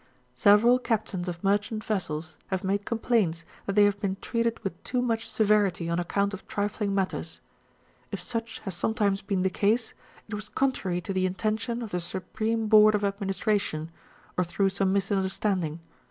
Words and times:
Several 0.33 0.79
captains 0.79 1.29
of 1.29 1.43
merchant 1.43 1.83
vessels 1.83 2.35
have 2.47 2.63
made 2.63 2.85
complaints 2.87 3.45
that 3.67 3.73
they 3.75 3.83
have 3.83 3.99
been 4.01 4.17
treated 4.19 4.57
with 4.63 4.83
too 4.83 4.99
much 4.99 5.29
severity 5.29 5.87
on 5.91 5.99
account 5.99 6.33
of 6.33 6.47
trifling 6.47 6.95
matters. 6.95 7.39
If 8.11 8.19
such 8.19 8.61
has 8.61 8.73
sometimes 8.75 9.21
been 9.21 9.43
the 9.43 9.51
case, 9.51 9.93
it 10.27 10.33
was 10.33 10.49
contrary 10.49 11.01
to 11.01 11.13
the 11.13 11.27
intention 11.27 11.83
of 11.83 11.91
the 11.91 11.99
Supreme 11.99 12.65
Board 12.65 12.95
of 12.95 13.03
Administration, 13.03 13.91
or 14.39 14.43
through 14.43 14.71
s(»ne 14.71 14.87
misimderstanding. 14.91 15.81